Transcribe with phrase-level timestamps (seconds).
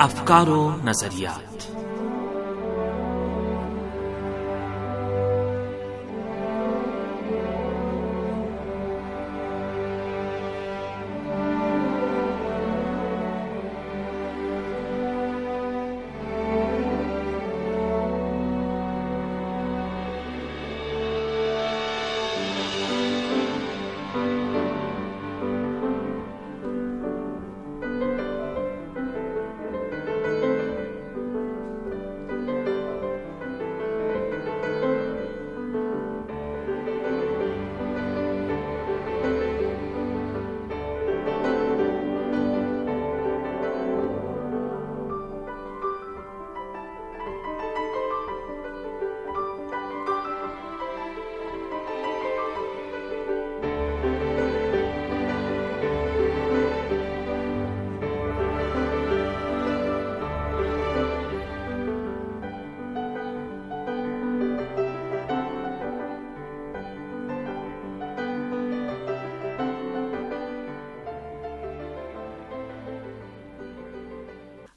[0.00, 1.89] افکار و نظریات۔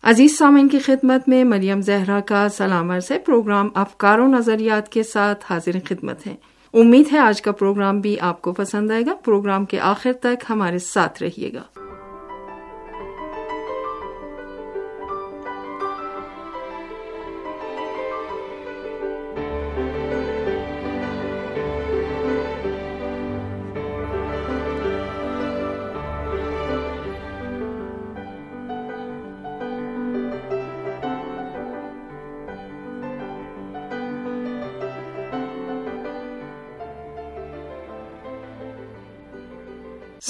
[0.05, 4.89] عزیز سامن کی خدمت میں مریم زہرا کا سلام عرض ہے پروگرام افکار و نظریات
[4.89, 6.35] کے ساتھ حاضر خدمت ہے
[6.73, 10.43] امید ہے آج کا پروگرام بھی آپ کو پسند آئے گا۔ پروگرام کے آخر تک
[10.49, 11.79] ہمارے ساتھ رہیے گا۔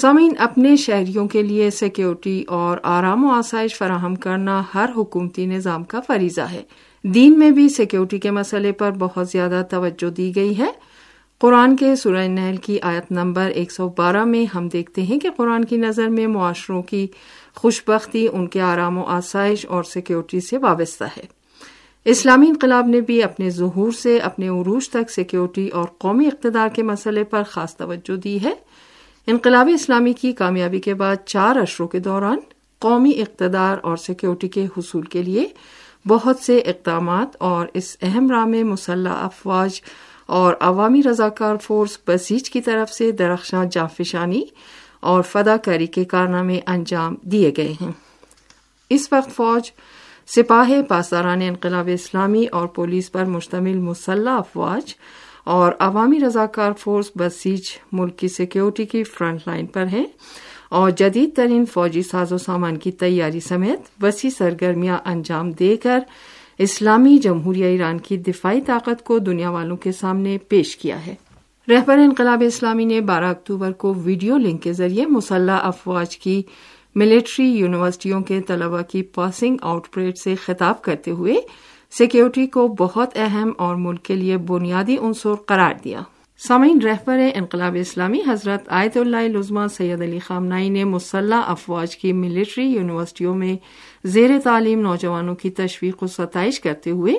[0.00, 5.84] سامعین، اپنے شہریوں کے لیے سیکیورٹی اور آرام و آسائش فراہم کرنا ہر حکومتی نظام
[5.84, 6.62] کا فریضہ ہے۔
[7.02, 10.66] دین میں بھی سیکیورٹی کے مسئلے پر بہت زیادہ توجہ دی گئی ہے۔
[11.38, 15.30] قرآن کے سورہ نحل کی آیت نمبر ایک سو بارہ میں ہم دیکھتے ہیں کہ
[15.36, 17.06] قرآن کی نظر میں معاشروں کی
[17.54, 21.24] خوش بختی ان کے آرام و آسائش اور سیکیورٹی سے وابستہ ہے۔
[22.04, 26.82] اسلامی انقلاب نے بھی اپنے ظہور سے اپنے عروج تک سیکیورٹی اور قومی اقتدار کے
[26.82, 28.52] مسئلے پر خاص توجہ دی ہے۔
[29.26, 32.38] انقلاب اسلامی کی کامیابی کے بعد چار اشروں کے دوران
[32.78, 35.48] قومی اقتدار اور سیکیورٹی کے حصول کے لیے
[36.06, 39.80] بہت سے اقدامات اور اس اہم راہ میں مسلح افواج
[40.26, 44.44] اور عوامی رضاکار فورس بسیج کی طرف سے درخشاں جافشانی
[45.00, 47.92] اور فدا کاری کے کارنامے انجام دیے گئے ہیں۔
[48.90, 49.70] اس وقت فوج
[50.26, 54.94] سپاہ پاسداران انقلاب اسلامی اور پولیس پر مشتمل مسلح افواج
[55.44, 57.60] اور عوامی رضاکار فورس بسیج
[57.92, 60.04] ملک کی سیکیورٹی کی فرنٹ لائن پر ہے
[60.68, 65.98] اور جدید ترین فوجی ساز و سامان کی تیاری سمیت وسیع سرگرمیاں انجام دے کر
[66.58, 71.14] اسلامی جمہوریہ ایران کی دفاعی طاقت کو دنیا والوں کے سامنے پیش کیا ہے۔
[71.68, 76.42] رہبر انقلاب اسلامی نے بارہ اکتوبر کو ویڈیو لنک کے ذریعے مسلح افواج کی
[76.94, 81.34] ملٹری یونیورسٹیوں کے طلبہ کی پاسنگ آؤٹ پریڈ سے خطاب کرتے ہوئے
[81.98, 86.00] سیکیورٹی کو بہت اہم اور ملک کے لیے بنیادی عنصر قرار دیا۔
[86.38, 92.12] سامعین، رہبر انقلاب اسلامی حضرت آیت اللہ لزما سید علی خامنائی نے مسلح افواج کی
[92.12, 93.56] ملٹری یونیورسٹیوں میں
[94.04, 97.14] زیر تعلیم نوجوانوں کی تشویق و ستائش کرتے ہوئے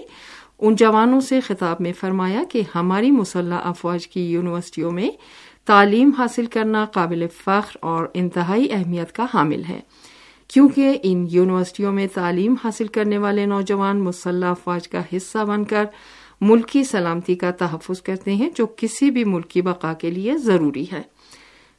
[0.60, 5.10] ان جوانوں سے خطاب میں فرمایا کہ ہماری مسلح افواج کی یونیورسٹیوں میں
[5.66, 9.80] تعلیم حاصل کرنا قابل فخر اور انتہائی اہمیت کا حامل ہے۔
[10.48, 15.86] کیونکہ ان یونیورسٹیوں میں تعلیم حاصل کرنے والے نوجوان مسلح افواج کا حصہ بن کر
[16.42, 20.86] ملکی سلامتی کا تحفظ کرتے ہیں، جو کسی بھی ملک کی بقا کے لیے ضروری
[20.92, 21.02] ہے۔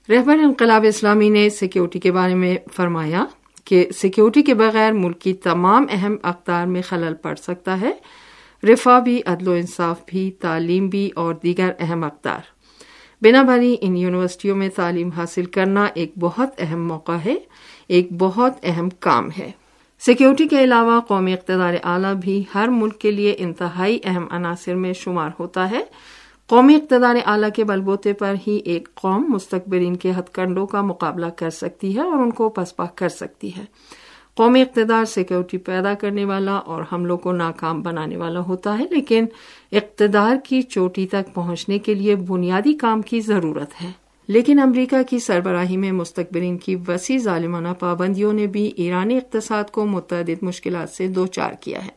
[0.09, 3.25] رہبر انقلاب اسلامی نے سیکیورٹی کے بارے میں فرمایا
[3.65, 7.93] کہ سیکیورٹی کے بغیر ملک کی تمام اہم اقدار میں خلل پڑ سکتا ہے۔
[8.73, 12.41] رفا بھی، عدل و انصاف بھی، تعلیم بھی اور دیگر اہم اقدار۔
[13.23, 17.35] بنا بھری ان یونیورسٹیوں میں تعلیم حاصل کرنا ایک بہت اہم موقع ہے،
[17.89, 19.51] ایک بہت اہم کام ہے۔
[19.99, 24.93] سیکیورٹی کے علاوہ قومی اقتدار اعلیٰ بھی ہر ملک کے لیے انتہائی اہم عناصر میں
[24.93, 25.85] شمار ہوتا ہے۔
[26.47, 31.27] قومی اقتدار اعلیٰ کے بلبوتے پر ہی ایک قوم مستقبرین کے ہتھ کنڈوں کا مقابلہ
[31.27, 33.65] کر سکتی ہے اور ان کو پسپا کر سکتی ہے۔
[34.37, 39.25] قومی اقتدار سیکیورٹی پیدا کرنے والا اور حملوں کو ناکام بنانے والا ہوتا ہے، لیکن
[39.73, 43.91] اقتدار کی چوٹی تک پہنچنے کے لیے بنیادی کام کی ضرورت ہے۔
[44.29, 49.87] لیکن امریکہ کی سربراہی میں مستقبرین کی وسیع ظالمانہ پابندیوں نے بھی ایرانی اقتصاد کو
[49.87, 51.91] متعدد مشکلات سے دو چار کیا ہے۔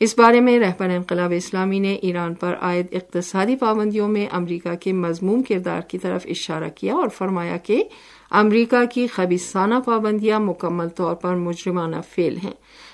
[0.00, 4.92] اس بارے میں رہبر انقلاب اسلامی نے ایران پر عائد اقتصادی پابندیوں میں امریکہ کے
[4.92, 7.84] مضمون کردار کی طرف اشارہ کیا اور فرمایا کہ
[8.30, 12.52] امریکہ کی خبیصانہ پابندیاں مکمل طور پر مجرمانہ فیل ہیں۔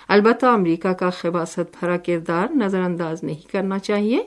[0.09, 4.23] البتہ امریکہ کا خباست بھرا کردار نظر انداز نہیں کرنا چاہیے۔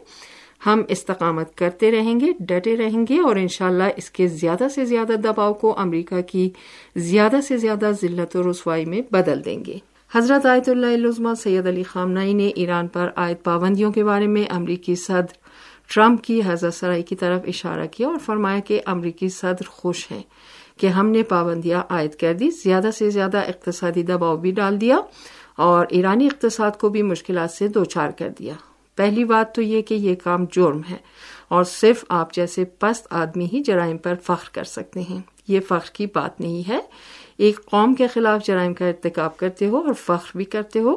[0.65, 5.13] ہم استقامت کرتے رہیں گے، ڈٹے رہیں گے اور انشاءاللہ اس کے زیادہ سے زیادہ
[5.13, 6.49] دباؤ کو امریکہ کی
[6.95, 9.77] زیادہ سے زیادہ ذلت و رسوائی میں بدل دیں گے۔
[10.15, 14.43] حضرت آیت اللہ علزمہ سید علی خامنائی نے ایران پر عائد پابندیوں کے بارے میں
[14.49, 15.37] امریکی صدر
[15.93, 20.23] ٹرمپ کی حضرت سرائی کی طرف اشارہ کیا اور فرمایا کہ امریکی صدر خوش ہیں۔
[20.79, 24.97] کہ ہم نے پابندیاں عائد کر دی، زیادہ سے زیادہ اقتصادی دباؤ بھی ڈال دیا
[25.55, 28.53] اور ایرانی اقتصاد کو بھی مشکلات سے دوچار کر دیا۔
[28.95, 30.97] پہلی بات تو یہ کہ یہ کام جرم ہے
[31.47, 35.93] اور صرف آپ جیسے پست آدمی ہی جرائم پر فخر کر سکتے ہیں۔ یہ فخر
[35.93, 36.79] کی بات نہیں ہے۔
[37.37, 40.95] ایک قوم کے خلاف جرائم کا ارتکاب کرتے ہو اور فخر بھی کرتے ہو۔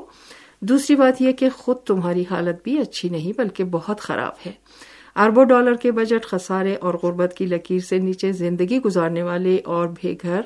[0.60, 4.52] دوسری بات یہ کہ خود تمہاری حالت بھی اچھی نہیں، بلکہ بہت خراب ہے۔
[5.18, 9.88] اربوں ڈالر کے بجٹ خسارے اور غربت کی لکیر سے نیچے زندگی گزارنے والے اور
[9.88, 10.40] بے گھر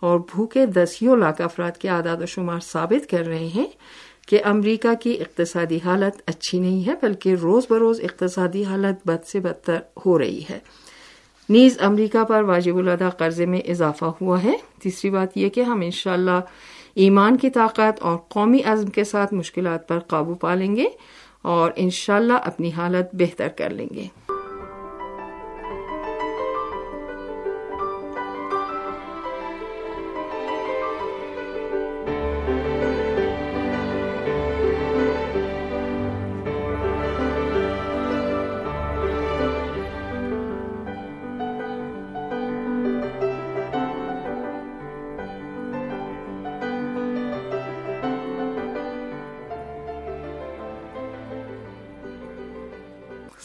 [0.00, 3.66] اور بھوکے دسیوں لاکھ افراد کے اعداد و شمار ثابت کر رہے ہیں
[4.28, 9.40] کہ امریکہ کی اقتصادی حالت اچھی نہیں ہے، بلکہ روز بروز اقتصادی حالت بد سے
[9.40, 10.58] بدتر ہو رہی ہے۔
[11.48, 14.52] نیز امریکہ پر واجب الادا قرضے میں اضافہ ہوا ہے۔
[14.82, 16.40] تیسری بات یہ کہ ہم انشاءاللہ
[16.94, 20.86] ایمان کی طاقت اور قومی عزم کے ساتھ مشکلات پر قابو پا لیں گے۔
[21.42, 24.06] اور انشاءاللہ اپنی حالت بہتر کر لیں گے۔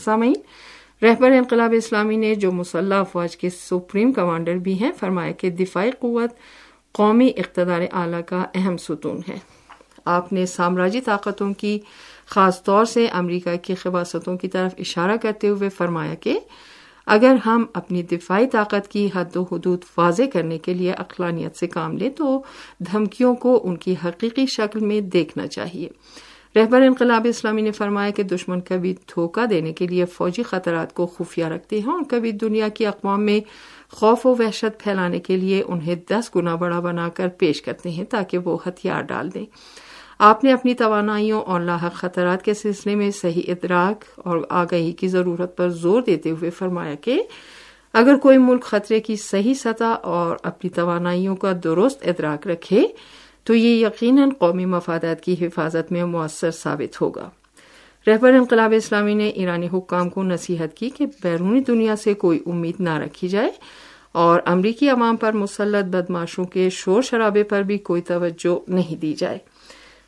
[0.03, 0.35] سامعین،
[1.01, 5.91] رہبر انقلاب اسلامی نے جو مسلح افواج کے سپریم کمانڈر بھی ہیں، فرمایا کہ دفاعی
[5.99, 6.31] قوت
[6.91, 9.37] قومی اقتدار اعلی کا اہم ستون ہے۔
[10.05, 11.79] آپ نے سامراجی طاقتوں کی،
[12.25, 16.39] خاص طور سے امریکہ کی خباستوں کی طرف اشارہ کرتے ہوئے فرمایا کہ
[17.05, 21.67] اگر ہم اپنی دفاعی طاقت کی حد و حدود واضح کرنے کے لیے اقلانیت سے
[21.67, 22.41] کام لیں، تو
[22.79, 25.89] دھمکیوں کو ان کی حقیقی شکل میں دیکھنا چاہیے۔
[26.55, 31.05] رہبر انقلاب اسلامی نے فرمایا کہ دشمن کبھی دھوکہ دینے کے لیے فوجی خطرات کو
[31.05, 33.39] خفیہ رکھتے ہیں اور کبھی دنیا کی اقوام میں
[33.91, 38.03] خوف و وحشت پھیلانے کے لیے انہیں دس گنا بڑا بنا کر پیش کرتے ہیں
[38.03, 39.45] تاکہ وہ ہتھیار ڈال دیں۔
[40.19, 45.07] آپ نے اپنی توانائیوں اور لاحق خطرات کے سلسلے میں صحیح ادراک اور آگہی کی
[45.07, 47.23] ضرورت پر زور دیتے ہوئے فرمایا کہ
[47.93, 52.87] اگر کوئی ملک خطرے کی صحیح سطح اور اپنی توانائیوں کا درست ادراک رکھے
[53.43, 57.29] تو یہ یقیناً قومی مفادات کی حفاظت میں مؤثر ثابت ہوگا۔
[58.07, 62.75] رہبر انقلاب اسلامی نے ایرانی حکام کو نصیحت کی کہ بیرونی دنیا سے کوئی امید
[62.79, 63.51] نہ رکھی جائے
[64.11, 69.13] اور امریکی عوام پر مسلط بدماشوں کے شور شرابے پر بھی کوئی توجہ نہیں دی
[69.13, 69.37] جائے۔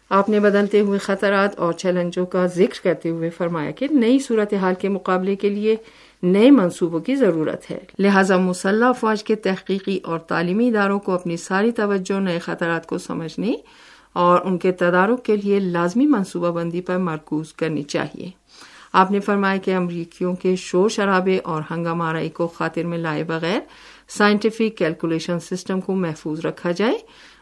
[0.09, 4.73] آپ نے بدلتے ہوئے خطرات اور چیلنجوں کا ذکر کرتے ہوئے فرمایا کہ نئی صورتحال
[4.79, 5.75] کے مقابلے کے لیے
[6.23, 11.37] نئے منصوبوں کی ضرورت ہے۔ لہذا مسلح افواج کے تحقیقی اور تعلیمی اداروں کو اپنی
[11.37, 13.53] ساری توجہ نئے خطرات کو سمجھنے
[14.13, 18.31] اور ان کے تدارک کے لیے لازمی منصوبہ بندی پر مرکوز کرنی چاہیے۔
[18.93, 23.23] آپ نے فرمایا کہ امریکیوں کے شور شرابے اور ہنگام آرائی کو خاطر میں لائے
[23.23, 23.59] بغیر
[24.09, 26.97] سائنٹیفک کیلکولیشن سسٹم کو محفوظ رکھا جائے۔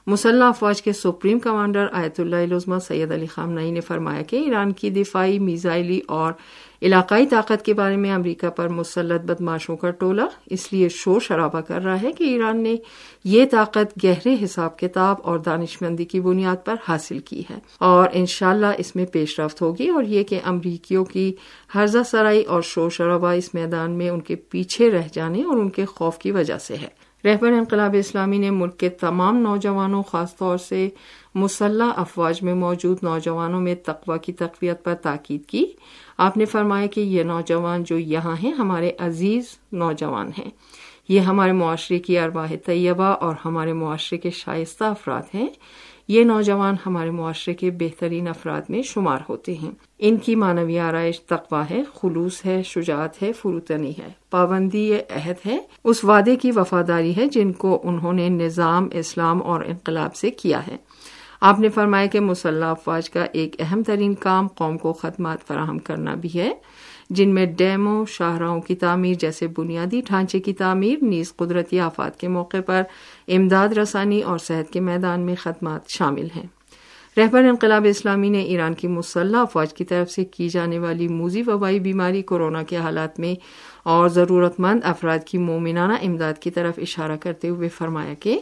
[0.08, 4.72] مسلح افواج کے سپریم کمانڈر آیت اللہ علوزمہ سید علی خامنئی نے فرمایا کہ ایران
[4.72, 6.34] کی دفاعی میزائلی اور
[6.82, 11.62] علاقائی طاقت کے بارے میں امریکہ پر مسلط بدماشوں کا ٹولہ اس لیے شور شرابہ
[11.62, 12.76] کر رہا ہے کہ ایران نے
[13.24, 18.10] یہ طاقت گہرے حساب کتاب اور دانش مندی کی بنیاد پر حاصل کی ہے اور
[18.14, 21.34] انشاءاللہ اس میں پیش رفت ہوگی اور یہ کہ امریکیوں کی
[21.76, 25.70] حرزہ سرائی اور شور شرابہ اس میدان میں ان کے پیچھے رہ جانے اور ان
[25.70, 30.38] کے خوف کی وجہ سے ہے۔ رہبر انقلاب اسلامی نے ملک کے تمام نوجوانوں، خاص
[30.38, 30.90] طور سے
[31.36, 35.66] مسلح افواج میں موجود نوجوانوں میں تقوی کی تقویت پر تاکید کی۔
[36.18, 40.50] آپ نے فرمایا کہ یہ نوجوان جو یہاں ہیں، ہمارے عزیز نوجوان ہیں۔
[41.10, 45.48] یہ ہمارے معاشرے کی ارواح طیبہ اور ہمارے معاشرے کے شائستہ افراد ہیں۔
[46.08, 51.22] یہ نوجوان ہمارے معاشرے کے بہترین افراد میں شمار ہوتے ہیں۔ ان کی مانوی آرائش
[51.22, 57.18] تقوا ہے، خلوص ہے، شجاعت ہے، فروتنی ہے۔ پابندی عہد ہے، اس وعدے کی وفاداری
[57.18, 60.76] ہے جن کو انہوں نے نظام، اسلام اور انقلاب سے کیا ہے۔
[61.42, 65.80] آپ نے فرمایا کہ مسلح افواج کا ایک اہم ترین کام قوم کو خدمات فراہم
[65.80, 66.54] کرنا بھی ہے۔
[67.10, 72.28] جن میں ڈیموں شاہراہوں کی تعمیر جیسے بنیادی ڈھانچے کی تعمیر، نیز قدرتی آفات کے
[72.28, 72.82] موقع پر
[73.28, 76.48] امداد رسانی اور صحت کے میدان میں خدمات شامل ہیں۔
[77.18, 81.44] رہبر انقلاب اسلامی نے ایران کی مسلح افواج کی طرف سے کی جانے والی موزی
[81.48, 83.36] وبائی بیماری کورونا کے حالات میں
[83.84, 88.40] اور ضرورت مند افراد کی مومنانہ امداد کی طرف اشارہ کرتے ہوئے فرمایا کہ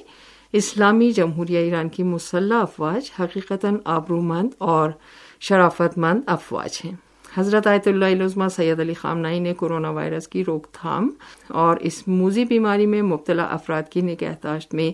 [0.54, 4.92] اسلامی جمہوریہ ایران کی مسلح افواج حقیقتاً آبرومند اور
[5.40, 10.46] شرافت مند افواج ہیں۔ حضرت آیت اللہ علیہ سید علی خامنائی نے کورونا وائرس کی
[10.46, 11.10] روک تھام
[11.48, 14.92] اور اس موزی بیماری میں مبتلا افراد کی نگہداشت میں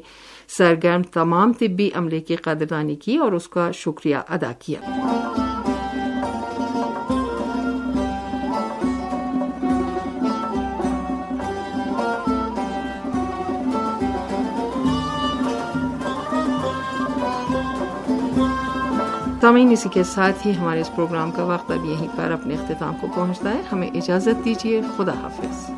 [0.57, 4.79] سرگرم تمام طبی عملے کی قدردانی کی اور اس کا شکریہ ادا کیا۔
[19.47, 22.93] سامعین اسی کے ساتھ ہی ہمارے اس پروگرام کا وقت اب یہیں پر اپنے اختتام
[23.01, 25.71] کو پہنچتا ہے۔ ہمیں اجازت دیجیے خدا حافظ۔